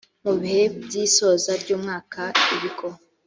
Mu 0.23 0.33
bihe 0.41 0.63
by’isoza 0.85 1.51
ry’umwaka 1.61 2.21
ibigo 2.55 2.87